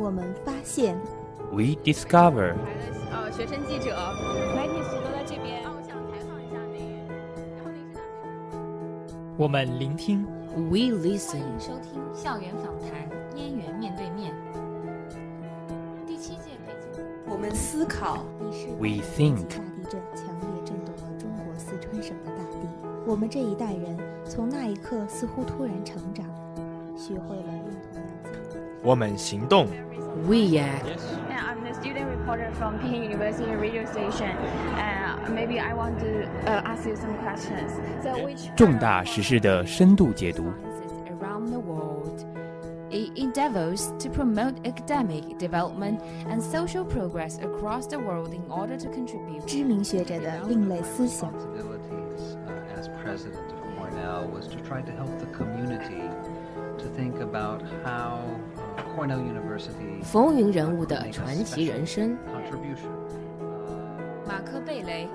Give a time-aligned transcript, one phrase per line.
[0.00, 0.98] 我们发现
[1.52, 2.54] ，We discover。
[3.12, 3.94] 呃，学生记者，
[4.56, 5.62] 媒体都在这边。
[5.62, 7.12] 啊，我想采访一下那个，
[7.54, 8.56] 然后那是
[9.36, 10.24] 我们聆听
[10.56, 11.40] ，We listen。
[11.40, 12.90] 欢迎收听校园访谈，
[13.36, 14.34] 燕园面对面。
[16.06, 17.04] 第七届北京。
[17.26, 18.24] 我们思考
[18.78, 19.48] ，We think。
[19.48, 22.56] 大地震强烈震动了中国四川省的大地，
[23.06, 26.24] 我们这一代人从那一刻似乎突然成长，
[26.96, 28.00] 学会了认同。
[28.82, 29.66] 我们行动。
[30.27, 30.99] We act.
[31.29, 34.35] And I'm the student reporter from Peking University radio station.
[34.75, 37.71] And maybe I want to ask you some questions.
[38.03, 40.53] So which 重大时事的深度解读。
[41.19, 42.25] Around the world.
[42.91, 48.89] It endeavors to promote academic development and social progress across the world in order to
[48.89, 49.43] contribute.
[49.45, 51.31] 知名学者的另类思想。
[52.75, 56.03] As president of Cornell was to try to help the community
[56.77, 58.19] to think about how
[60.02, 62.16] 风云人物的传奇人生。
[64.26, 65.08] 马克·贝雷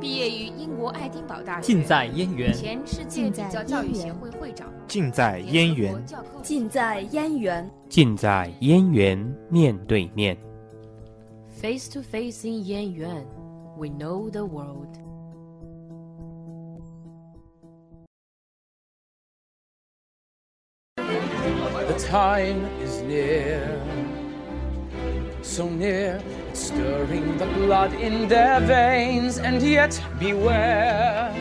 [0.00, 2.52] 毕业于英国爱丁堡大学，近在燕园。
[2.52, 5.94] 前世界比较教育协会会长，近在燕园。
[6.42, 7.70] 近在燕园。
[7.88, 10.36] 近在燕园面对面。
[11.60, 13.24] Face to face in 燕园
[13.78, 14.88] ，We know the world。
[22.12, 23.64] Time is near,
[25.40, 31.32] so near, stirring the blood in their veins, and yet beware.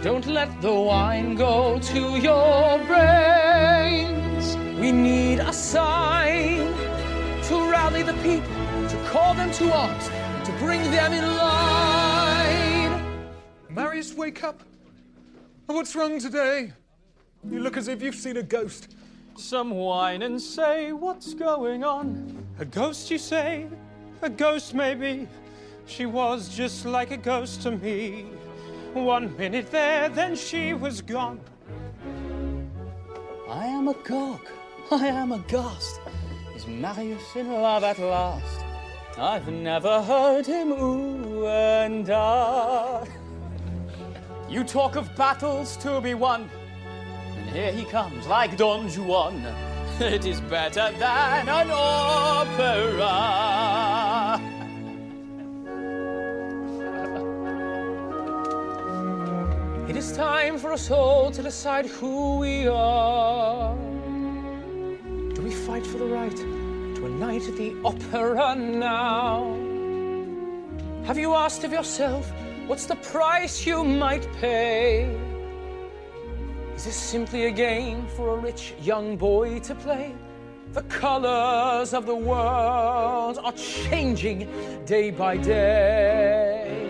[0.00, 4.56] Don't let the wine go to your brains.
[4.78, 6.72] We need a sign
[7.48, 8.54] to rally the people,
[8.92, 10.06] to call them to arms,
[10.46, 12.92] to bring them in line.
[13.68, 14.62] Marius, wake up.
[15.66, 16.74] What's wrong today?
[17.50, 18.94] You look as if you've seen a ghost.
[19.36, 22.46] Some whine and say, What's going on?
[22.58, 23.66] A ghost, you say?
[24.22, 25.28] A ghost, maybe.
[25.86, 28.26] She was just like a ghost to me.
[28.94, 31.40] One minute there, then she was gone.
[33.50, 34.40] I am agog.
[34.90, 36.00] I am aghast.
[36.54, 38.64] Is Marius in love at last?
[39.18, 43.04] I've never heard him ooh and ah.
[44.48, 46.48] You talk of battles to be won.
[47.54, 49.46] Here he comes, like Don Juan.
[50.00, 53.10] It is better than an opera.
[59.88, 63.76] it is time for us all to decide who we are.
[65.34, 69.44] Do we fight for the right to a night at the opera now?
[71.04, 72.32] Have you asked of yourself
[72.66, 75.23] what's the price you might pay?
[76.84, 80.14] Is this simply a game for a rich young boy to play?
[80.74, 84.50] The colors of the world are changing
[84.84, 86.86] day by day.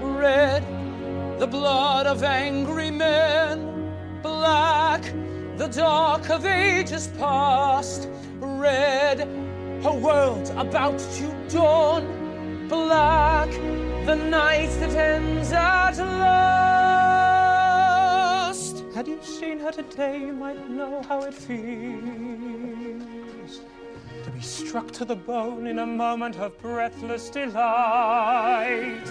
[0.00, 0.64] Red,
[1.38, 3.94] the blood of angry men.
[4.24, 5.04] Black,
[5.56, 8.08] the dark of ages past.
[8.40, 9.20] Red,
[9.84, 12.66] a world about to dawn.
[12.66, 13.52] Black,
[14.04, 16.79] the night that ends at last.
[19.00, 22.02] Had you seen her today, you might know how it feels
[24.22, 29.08] to be struck to the bone in a moment of breathless delight.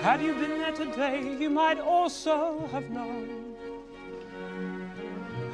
[0.00, 3.56] Had you been there today, you might also have known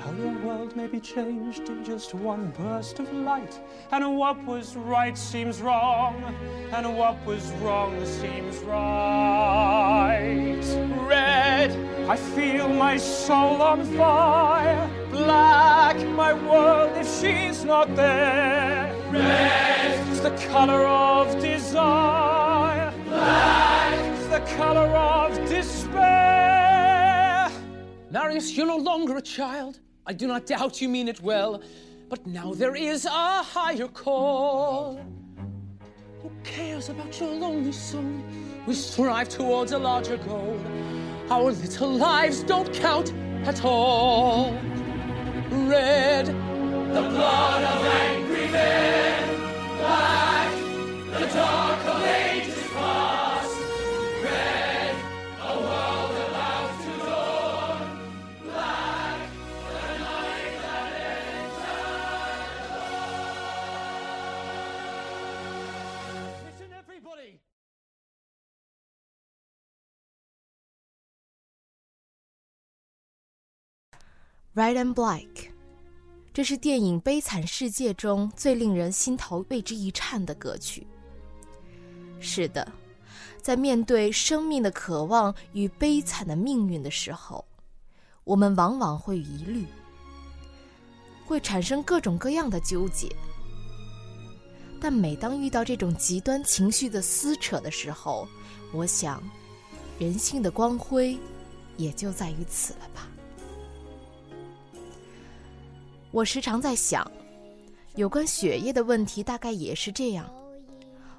[0.00, 3.58] how your world may be changed in just one burst of light.
[3.90, 6.22] And what was right seems wrong,
[6.72, 10.60] and what was wrong seems right.
[11.08, 11.47] Red,
[12.08, 14.88] I feel my soul on fire.
[15.10, 18.96] Black, my world if she's not there.
[19.10, 22.94] Red, it's the color of desire.
[23.04, 25.90] Black, it's the color of despair.
[28.10, 29.80] Marius, you're no longer a child.
[30.06, 31.60] I do not doubt you mean it well,
[32.08, 34.98] but now there is a higher call.
[36.22, 38.22] Who cares about your lonely soul?
[38.66, 40.58] We strive towards a larger goal.
[41.30, 43.12] Our little lives don't count
[43.44, 44.50] at all.
[45.50, 46.32] Red, the
[47.02, 49.38] blood of angry men.
[74.58, 75.50] Red and Black，
[76.34, 80.84] 这是电影《悲惨世界》中最令人心头为之一颤的歌曲。
[82.18, 82.66] 是的，
[83.40, 87.44] 在面对生命的渴望与悲惨的命运的时候，
[88.24, 89.64] 我们往往会疑虑，
[91.24, 93.08] 会产生各种各样的纠结。
[94.80, 98.26] 但每当遇到这种极端情绪的撕扯的时候，
[98.72, 99.22] 我想，
[100.00, 101.16] 人性的光辉
[101.76, 103.08] 也就在于此了吧。
[106.10, 107.10] 我时常在想，
[107.94, 110.28] 有关血液的问题，大概也是这样。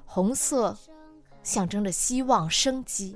[0.04, 0.76] 红色
[1.44, 3.14] 象征着希望、生机；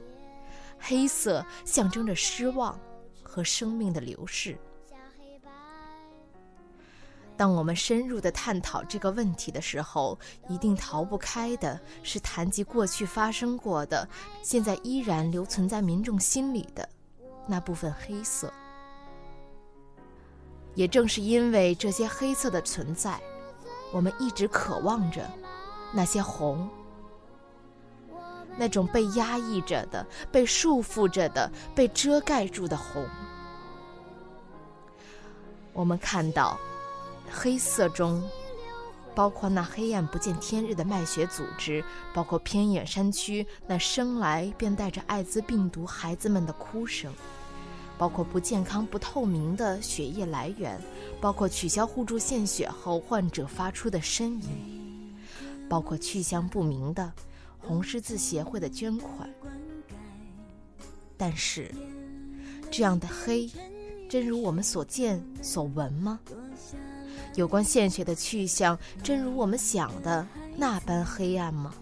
[0.79, 2.79] 黑色象征着失望
[3.23, 4.57] 和生命的流逝。
[7.37, 10.17] 当我们深入的探讨这个问题的时候，
[10.49, 14.09] 一定逃不开的是谈及过去发生过的、
[14.45, 16.89] 现在依然留存在民众心里的
[17.49, 18.53] 那部分黑色。
[20.75, 23.21] 也正是因为这些黑色的存在，
[23.93, 25.29] 我们一直渴望着
[25.93, 26.69] 那些红，
[28.57, 33.07] 那种被压抑着的、被束缚着的、被遮盖住的红。
[35.73, 36.59] 我们看到，
[37.31, 38.23] 黑色中
[39.15, 47.13] 包括那黑暗不见天日的卖血组织，包括偏远山区那生来便带着艾滋病毒孩子们的哭声。
[48.05, 50.79] 包括不健康、不透明的血液来源，
[51.23, 55.11] 包括取消互助献血后患者发出的呻吟，
[55.71, 57.11] 包括去向不明的
[57.59, 59.27] 红十字协会的捐款。
[61.17, 61.75] 但是，
[62.71, 63.51] 这样的黑，
[64.07, 66.21] 真如我们所见所闻吗？
[67.37, 70.27] 有关献血的去向，真如我们想的
[70.59, 71.73] 那般黑暗吗？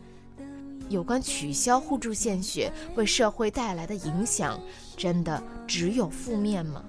[0.88, 4.60] 有关取消互助献血为社会带来的影响，
[5.02, 6.80] 真的只有负面吗？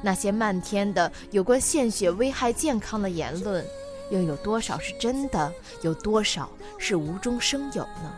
[0.00, 3.62] 那些漫天的有关献血危害健康的言论，
[4.10, 5.52] 又有多少是真的？
[5.82, 6.48] 有多少
[6.78, 8.14] 是无中生有呢？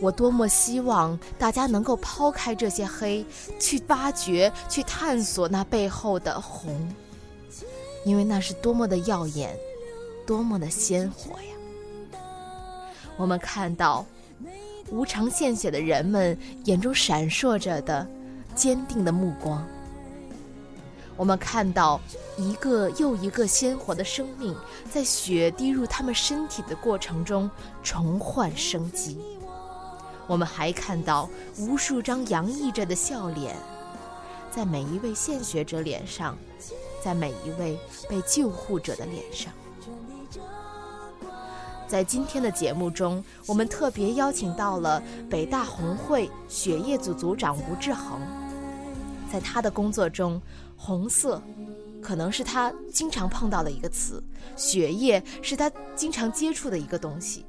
[0.00, 3.24] 我多么希望大家能够抛开这些黑，
[3.60, 6.92] 去挖掘、去探索那背后的红，
[8.04, 9.56] 因为那是多么的耀眼，
[10.26, 12.18] 多么的鲜活呀！
[13.16, 14.04] 我们看到
[14.94, 18.06] 无偿献血的人们眼中闪烁着的
[18.54, 19.66] 坚定的目光。
[21.16, 22.00] 我们看到
[22.38, 24.56] 一个又一个鲜活的生命
[24.88, 27.50] 在血滴入他们身体的过程中
[27.82, 29.18] 重焕生机。
[30.28, 33.56] 我们还看到无数张洋溢着的笑脸，
[34.48, 36.38] 在每一位献血者脸上，
[37.02, 37.76] 在每一位
[38.08, 39.52] 被救护者的脸上。
[41.86, 48.20] 在今天的节目中，我们特别邀请到了北大红会血液组组长吴志恒。
[49.30, 50.40] 在他的工作中，
[50.76, 51.42] 红色
[52.00, 54.22] 可能是他经常碰到的一个词，
[54.56, 57.44] 血液是他经常接触的一个东西。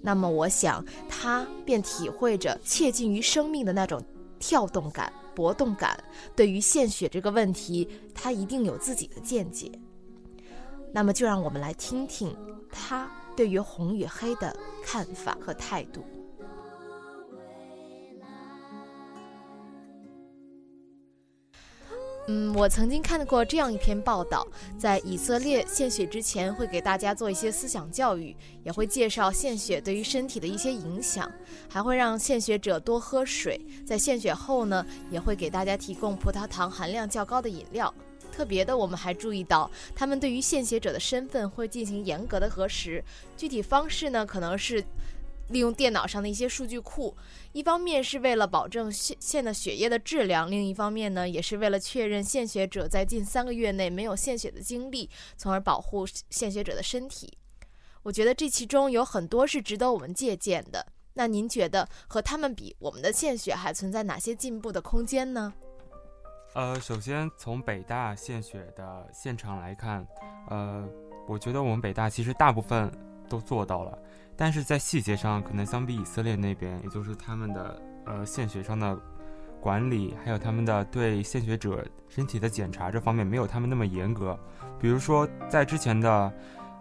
[0.00, 4.02] 那么，我想他便体会着切近于生命的那种
[4.38, 6.02] 跳动感、搏动感。
[6.34, 9.70] 对于献血这个问题，他一定有自己的见解。
[10.92, 12.34] 那么，就让我们来听听
[12.72, 13.10] 他。
[13.40, 14.54] 对于红与黑的
[14.84, 16.04] 看法和态度。
[22.28, 24.46] 嗯，我曾经看过这样一篇报道，
[24.78, 31.32] 在以色列献血之前会给大家做一些思想教育，也会介绍献血对于身体的一些影响，
[31.66, 33.58] 还会让献血者多喝水。
[33.86, 37.92] 在献血后呢，也会给大家提供葡萄糖含量较高的饮料。
[38.30, 43.04] 特别的，我们还注意到，他们对于献血者的身份会进行严格的核实。
[43.36, 44.82] 具体方式呢，可能是
[45.48, 47.16] 利用电脑上的一些数据库，
[47.52, 57.36] 一方面是为了保证献献的血液的质量，另一方面呢，也是为了确认献血者在近三个月内没有献血的经历，从而保护献血者的身体。
[58.04, 60.86] 我觉得这其中有很多是值得我们借鉴的。
[61.14, 65.52] 那您觉得和他们比，我们的献血还存在哪些进步的空间呢？
[66.54, 70.04] 呃，首先从北大献血的现场来看，
[70.48, 70.84] 呃，
[71.28, 72.90] 我觉得我们北大其实大部分
[73.28, 73.96] 都做到了，
[74.36, 78.98] 但是在细节上可能相比以色列那边，也就是他们的呃献血上的
[79.60, 84.36] 管理，还有他们的对献血者身体的检查这方面没有他们那么严格。
[84.80, 86.32] 比如说在之前的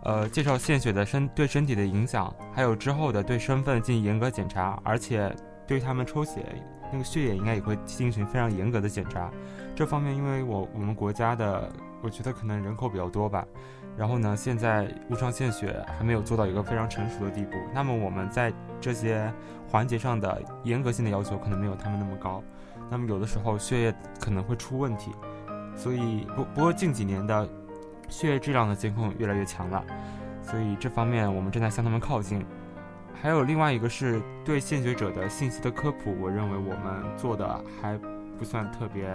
[0.04, 5.32] 呃介绍献血的身对身体的影响，还有之后的对身份进行严格检查，而且
[5.68, 6.44] 对他们抽血
[6.92, 9.30] 那个血液应该也会进行非常严格的检查。
[9.76, 13.46] 这方面，因为我我们国家的，我觉得可能人口比较多吧，
[13.96, 19.32] 然后呢，现在无偿献血还没有做到一个非常成熟的地步，那么我们在这些
[19.70, 22.44] 环节上的严格性的要求可能没有他们那么高，
[22.90, 25.12] 那么有的时候血液可能会出问题，
[25.76, 27.48] 所以不不过近几年的
[28.10, 29.82] 血液质量的监控越来越强了，
[30.42, 32.46] 所以这方面我们正在向他们靠近。
[33.14, 37.98] 还有另外一个是对献血者的信息的科普，我认为我们做的还
[38.38, 39.14] 不算特别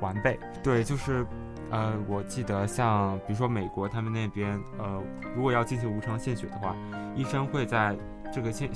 [0.00, 0.38] 完备。
[0.62, 1.26] 对，就是
[1.70, 5.02] 呃，我记得像比如说美国他们那边，呃，
[5.34, 6.76] 如果要进行无偿献血的话，
[7.16, 7.96] 医生会在
[8.32, 8.70] 这个献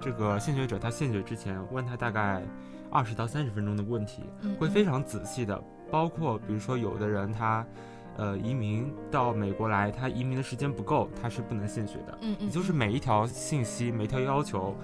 [0.00, 2.42] 这个献血者他献血之前问他大概
[2.90, 4.24] 二十到三十分钟的问题，
[4.58, 7.64] 会非常仔细的，包括比如说有的人他。
[8.16, 12.18] 呃，移民到美国来，他移民的时间不够，他是不能献血的。
[12.20, 14.76] 嗯嗯，也就是每一条信息、每条要求，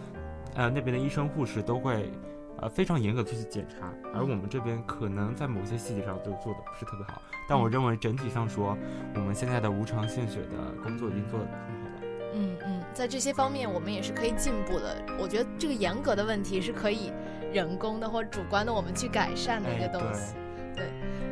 [0.54, 2.10] 呃，那边的医生护士都会，
[2.58, 3.92] 呃，非常严格的去检查。
[4.12, 8.76] 而我们这边可能在某些细节上都做的不是特别好，但我认为整体上说，
[9.14, 12.02] 我们现在的无偿献血的工作已经做得很好了。
[12.34, 14.96] 嗯嗯，在这些方面我们也是可以进步的。
[15.20, 17.12] 我觉得这个严格的问题是可以
[17.52, 20.34] 人工的或主观的我们去改善的一个东西。
[20.34, 20.39] 对。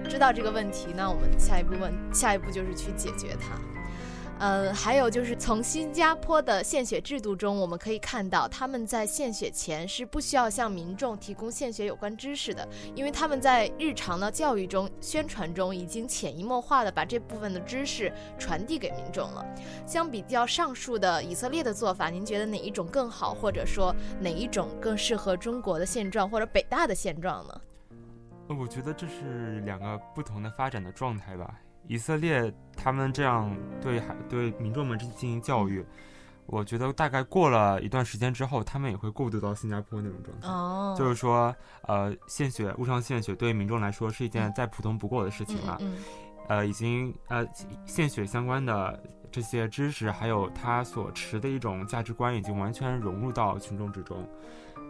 [0.08, 3.60] 知道这个问题，那我们下一步问，下一步就是去解决它。
[4.40, 19.44] 呃，还有就是从新加坡的献血制度中，我们可以看到，他们在献血前是不需要向民众提供献血有关知识的，因为他们在日常的教育中、宣传中已经潜移默化的把这部分的知识传递给民众了。
[19.84, 27.60] 相比较上述的以色列的做法，您觉得哪一种更好，或者说哪一种更适合中国的现状或者北大的现状呢？
[28.56, 31.58] 我觉得这是两个不同的发展的状态吧。
[31.86, 35.84] 以色列他们这样对孩对民众们进行教育，
[36.44, 40.48] 我觉得大概过了一段时间之后，他们也会过渡到新加坡那种状态。
[40.48, 45.78] 哦，就是说，呃，献血无偿献血对民众来说是一件再普通不过的事情了。
[46.48, 47.46] 呃，已经呃
[47.86, 54.26] 献血相关的这些知识，还有他所持的一种价值观，已经完全融入到群众之中。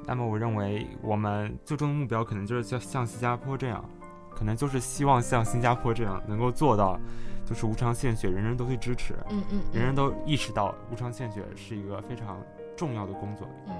[0.06, 3.84] 那么，我认为我们最终的目标可能就是像像新加坡这样，
[4.30, 6.98] 可能就是希望像新加坡这样能够做到，
[7.44, 12.40] 就是无偿献血，人人都去支持，嗯嗯，人人都意识到无偿献血是一个非常
[12.76, 13.46] 重要的工作。
[13.66, 13.74] 嗯，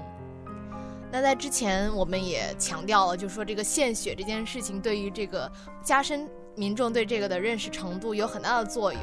[1.11, 9.01] 那在之前我们也强调了，就是说这个献血这件事情对于这个加深民众对这个的认识程度有很大的作用。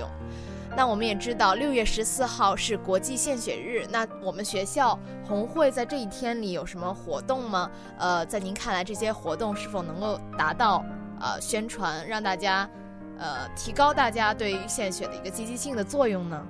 [0.76, 3.87] 那我们也知道，六月十四号是国际献血日。
[3.90, 7.71] 那我们学校红会在这一天里有什么活动吗？
[7.99, 10.85] 呃，在您看来，这些活动是否能够达到
[11.18, 12.68] 呃宣传，让大家
[13.18, 16.47] 呃提高大家对于献血的一个积极性的作用呢？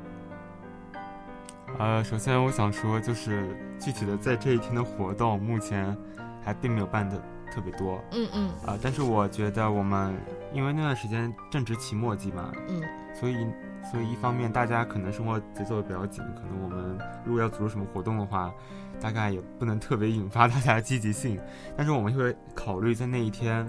[1.78, 5.97] 呃，首先我想说，就是具体的在这一天的活动，目前
[6.42, 7.16] 还并没有办的
[7.54, 8.00] 特别多。
[8.11, 8.49] 嗯嗯。
[8.66, 10.21] 啊，但是我觉得我们
[10.52, 12.83] 因为那段时间正值期末季嘛，嗯，
[13.14, 13.47] 所以。
[13.90, 18.52] 所以一方面，大家可能生活节奏比较紧，可能我们如果要组织什么活动的话，
[19.00, 21.38] 大概也不能特别引发大家的积极性。
[21.76, 23.64] 但是我们会考虑在那一天，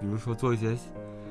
[0.00, 0.76] 比如说做一些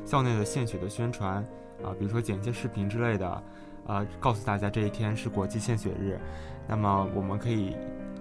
[0.05, 1.35] 校内的献血的宣传
[1.83, 3.43] 啊，比如说剪一些视频之类的，
[3.85, 6.19] 啊，告诉大家这一天是国际献血日。
[6.67, 7.75] 那么我们可以。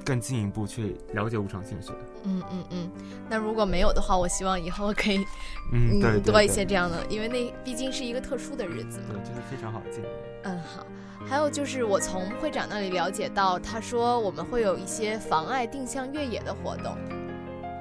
[0.04, 1.92] 更进一步去了解无偿献血。
[2.24, 2.90] 嗯嗯嗯，
[3.28, 5.24] 那如果没有的话，我希望以后可以
[5.72, 9.14] 嗯对多一些这样的，因为那毕竟是一个特殊的日子嘛。
[9.14, 10.06] 对，这是非常好的建议。
[10.44, 10.86] 嗯好，
[11.26, 16.96] 还有就是我从会长那里了解到，他说我们会有一些妨碍定向越野的活动。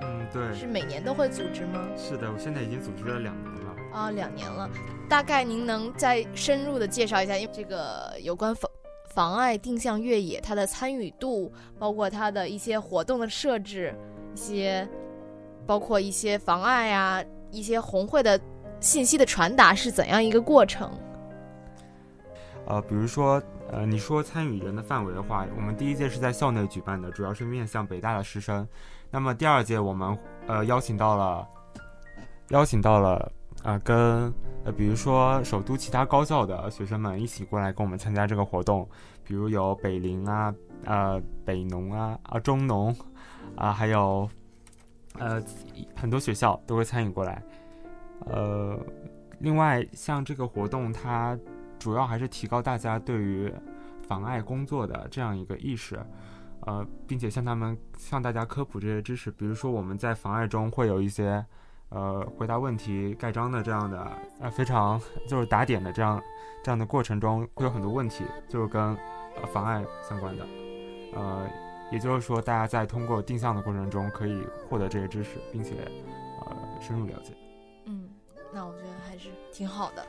[0.02, 0.54] 嗯对。
[0.54, 1.88] 是每年都会组织吗？
[1.98, 3.76] 是的，我现在已经组织了两年了。
[3.92, 4.70] 啊，两年了。
[5.10, 8.70] 大概您能再深入的介绍一下，因为这个有关妨。
[9.14, 11.50] 妨碍定向越野，它的参与度，
[11.80, 13.96] 包括它的一些活动的设置，
[14.36, 14.86] 一些
[15.66, 18.38] 包括一些妨碍啊，一些红会的
[18.82, 20.92] 信息的传达是怎样一个过程？
[22.68, 28.68] 呃，比如说，呃，你说参与人的范围的话，我们第一届是在校内举办的，主要是面向北大的师生。
[29.10, 31.48] 那么第二届我们呃邀请到了，
[32.50, 33.32] 邀请到了。
[33.64, 34.32] 啊，跟
[34.64, 38.88] 呃，比如说首都其他高校的学生们一起过来跟我们参加这个活动，
[39.24, 42.96] 比如有北林啊，呃，北农啊，啊，中农，
[43.56, 44.30] 啊，还有
[45.20, 45.42] 呃
[45.96, 47.44] 很多学校都会参与过来。
[48.26, 48.80] 呃，
[49.40, 51.38] 另外像这个活动，它
[51.80, 53.52] 主要还是提高大家对于
[54.08, 56.00] 妨碍工作的这样一个意识，
[56.62, 61.46] 呃，并且向他们向大家科普这些知识，比如说我们在妨碍中会有一些。
[61.90, 66.22] 呃，回答问题、盖章的这样的，呃，非常就是打点的这样
[66.64, 70.46] 这样的过程中，会有很多问题，就是跟呃妨碍相关的，
[71.14, 71.48] 呃，
[71.92, 75.72] 也就是说，大家在通过定向的过程中，可以获得这些知识，并且
[76.46, 77.34] 呃深入了解。
[77.86, 78.10] 嗯，
[78.54, 80.06] 那我觉得还是挺好的。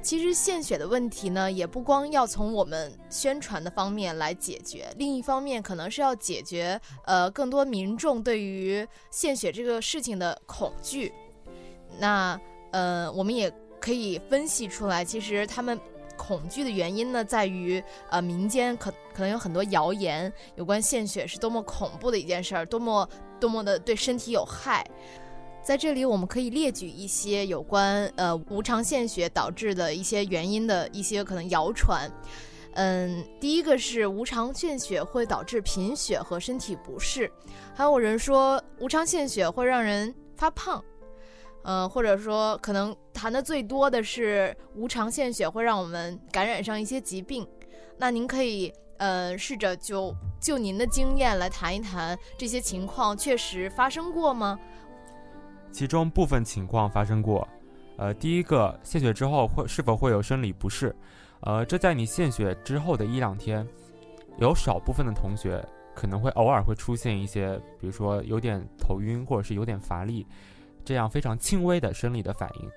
[0.00, 11.12] 其实献血的问题呢，也不光要从我们宣传的方面来解决，另一方面可能是要解决呃更多民众对于献血这个事情的恐惧。
[11.98, 15.78] 那呃，我们也可以分析出来，其实他们
[16.28, 23.08] 恐惧的原因呢，在于呃民间可可能有很多谣言，有关献血是多么恐怖的一件事儿，多么
[23.40, 24.86] 多么的对身体有害。
[25.62, 32.10] 在这里，我们可以列举一些有关呃无偿献血导致的一些原因的一些可能谣传。
[32.74, 37.32] 嗯，第一个是无偿献血会导致贫血和身体不适，
[37.74, 40.84] 还有人说无偿献血会让人发胖。
[41.62, 47.46] 呃，或者说可能谈的最多的是无偿献血会让我们感染上一些疾病。
[47.96, 54.58] 那您可以呃试着就就您的经验来谈一谈这些情况确实发生过吗？
[55.70, 57.46] 其中部分情况发生过，
[57.98, 60.94] 呃，第一个献血之后会是否会有生理不适？
[61.40, 63.66] 呃，这在你献血之后的一两天，
[64.38, 65.62] 有少部分的同学
[65.94, 70.26] 可能会偶尔会出现一些，比如说有点头晕或者是有点乏力，
[70.88, 72.70] 这样非常轻微的生理的反应。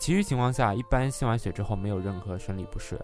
[0.00, 2.98] 其余情况下，一般献完血之后没有任何生理不适，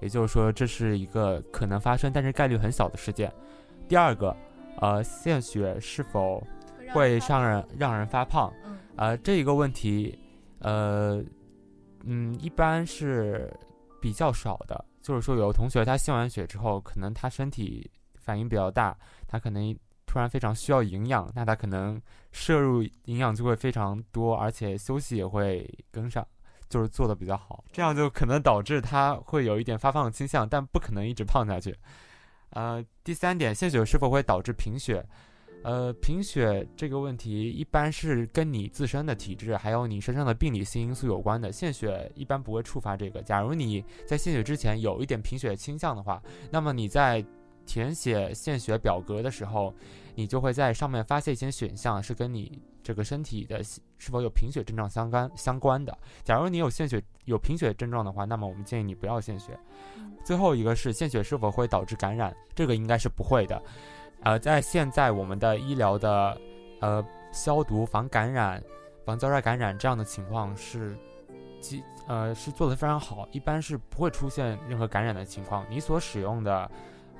[0.00, 3.32] 也就是说这是一个可能发生但是概率很小的事件。
[3.88, 4.36] 第二个，
[4.80, 6.44] 呃，献血是否
[6.92, 8.52] 会让人让人发胖？
[8.96, 10.18] 呃，这一个问题，
[10.58, 11.22] 呃，
[12.02, 13.48] 嗯，一般是
[14.00, 14.84] 比较少的。
[15.00, 18.98] 就是说，有同学他献完血之后，可能他身体反应比较大，
[19.28, 19.74] 他可能
[20.10, 22.02] 突然非常需要营养，那他可能
[22.32, 26.26] 摄入营养就会非常多，而且休息也会跟上，
[26.68, 31.72] 就是做的比较好，这样就可能导致他会有一点发胖的倾向，但不可能一直胖下去。
[32.48, 35.06] 呃，第三点，献血是否会导致贫血？
[35.62, 41.52] 呃，贫血这个问题一般是跟你自身的体质，还有你身上的病理性因素有关的。
[41.52, 43.22] 献血一般不会触发这个。
[43.22, 47.24] 假如你在献血之前有一点贫血倾向的话，那么你在
[47.66, 49.72] 填写献血表格的时候，
[50.14, 55.96] 你就会在上面发现一些选项，是跟你这个身体的是否有贫血症状相关相关的。
[56.24, 59.58] 假如你有献血有贫血症状的话，那么我们建议你不要献血。
[60.24, 62.34] 最后一个是献血是否会导致感染？
[62.54, 63.62] 这个应该是不会的。
[64.22, 66.38] 呃，在现在我们的医疗的，
[66.80, 68.62] 呃，消毒、防感染、
[69.04, 70.94] 防交叉感染这样的情况是，
[71.58, 75.64] 基呃是做的非常好，一般是不会出现任何感染的情况。
[75.70, 76.70] 你所使用的，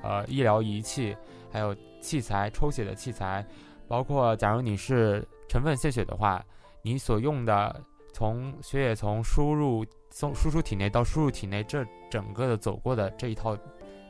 [0.03, 1.16] 呃，医疗仪器，
[1.53, 3.45] 还有器材、抽血的器材，
[3.89, 6.45] 包括假如你是成分献血的话，
[6.83, 7.83] 你所用的
[8.13, 13.57] 从血液从输入从输出体内到输入体内这整个的走过的这一套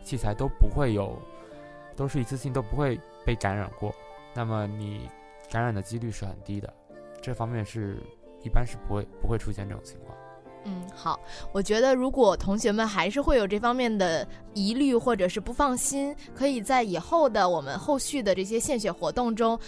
[0.03, 1.20] 器材都不会有。
[1.96, 3.94] 都是一次性都不会被感染过，
[4.33, 5.07] 那么你
[5.50, 6.72] 感染的几率是很低的，
[7.20, 7.98] 这方面是
[8.42, 10.16] 一般是不会不会出现这种情况。
[10.64, 11.18] 嗯，好，
[11.52, 19.58] 我觉得如果同学们还是会有这方面的疑虑或者是不放心，可以在以后的我们后续的这些献血活动中，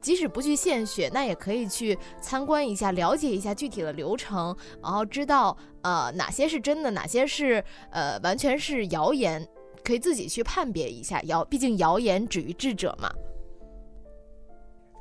[0.00, 9.46] 即使不去献血，那也可以去参观一下，了解一下具体的流程，然后知道呃哪些是真的，哪些是呃完全是谣言。
[9.84, 13.08] 可以自己去判别一下谣，毕竟谣言止于智者嘛。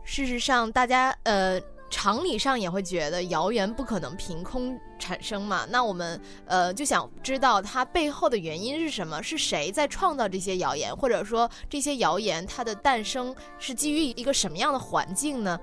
[0.04, 1.60] 事实上，大家呃
[1.96, 5.66] 常理上也会觉得谣言不可能凭空产生嘛。
[5.70, 9.24] 那我们呃就想知道它背后的原因是什么？
[9.24, 10.94] 是谁在创造这些谣言？
[10.94, 15.58] 或者说这些谣言它的诞生是基于一个什么样的环境呢？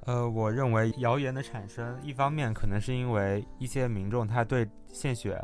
[0.00, 5.40] 呃，我认为谣言的产生，一方面可能是因为一些民众他对献血。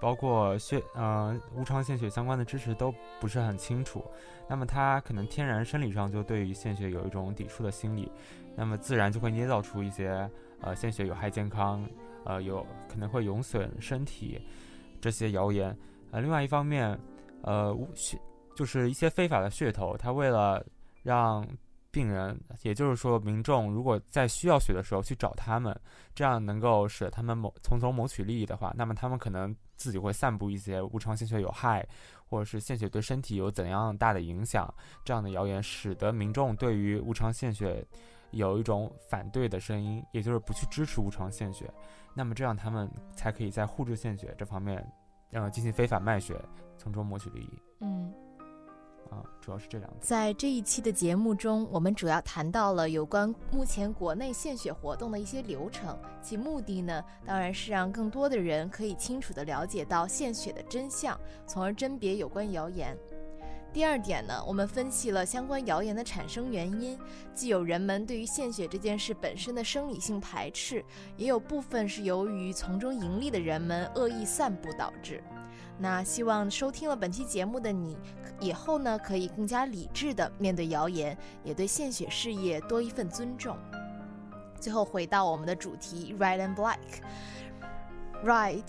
[0.00, 4.04] 包括血呃无偿献血相关的知识都不是很清楚，
[4.48, 8.10] 那么他可能天然生理上就对于献血有一种抵触的心理，
[8.54, 10.30] 那么自然就会捏造出一些
[10.60, 11.86] 呃献血有害健康，
[12.24, 14.40] 呃有可能会有损身体
[15.00, 15.76] 这些谣言。
[16.10, 16.98] 呃，另外一方面，
[17.42, 18.18] 呃血
[18.54, 20.64] 就是一些非法的噱头，他为了
[21.02, 21.46] 让
[21.96, 25.74] 病人，也就是说民众，如果在需要血的时候去找他们，
[26.14, 31.88] 这样能够使他们谋从中谋取利益的话，那么他们可能自己会散布一些无偿献血有害，
[32.28, 34.72] 或者是献血对身体有怎样大的影响
[35.06, 37.82] 这样的谣言，使得民众对于无偿献血
[38.32, 41.72] 有一种反对的声音，也就是不去支持无偿献血。
[42.12, 44.86] 那么这样他们才可以在互助献血这方面，
[45.30, 46.38] 呃，进行非法卖血，
[46.76, 47.58] 从中谋取利益。
[47.80, 48.12] 嗯。
[49.10, 49.96] 啊，主要是这两个。
[50.00, 62.96] 在这一期的节目中，我们主要谈到了有关目前国内献血活动的一些流程，其目的呢，当然是让更多的人可以清楚地了解到献血的真相，从而甄别有关谣言。
[63.72, 66.98] 第二点呢，我们分析了相关谣言的产生原因，
[67.34, 70.82] 既有人们对于献血这件事本身的生理性排斥，
[71.18, 75.22] 也有部分是由于从中盈利的人们恶意散布导致。
[75.78, 77.96] 那希望收听了本期节目的你，
[78.40, 83.56] 以后呢可以更加理智的面对谣言，也对献血事业多一份尊重。
[84.58, 86.78] 最后回到我们的主题，red and black。
[88.24, 88.64] Red,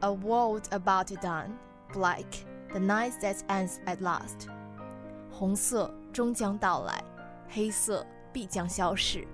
[0.00, 1.50] a world about to dawn.
[1.92, 2.24] Black,
[2.70, 4.46] the night that ends at last.
[5.32, 7.02] 红色终将到来，
[7.48, 9.26] 黑色必将消逝。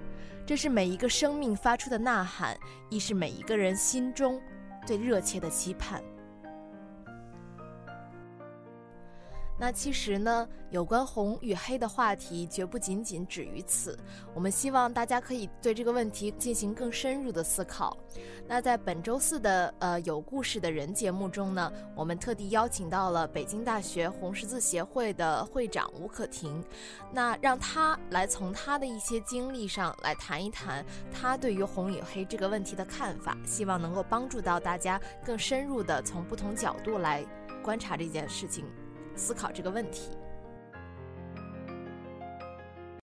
[0.47, 2.57] 这是每一个生命发出的呐喊，
[2.89, 4.41] 亦是每一个人心中
[4.87, 6.03] 最热切的期盼。
[9.57, 13.97] 那其实呢，有关红与黑的话题绝不仅仅止于此。
[14.35, 17.97] 我们希望大家可以对这个问题进行更深入的思考。
[18.49, 26.63] 那在本周四的呃有故事的人节目中呢，我们特地邀请到了北京大学红十字协会的会长吴可婷，
[27.13, 37.25] 那让他来从他的一些经历上来谈一谈他对于红与黑这个问题的看法，希望能够帮助到大家更深入的从不同角度来
[37.63, 38.65] 观察这件事情。
[39.17, 40.11] 思考这个问题。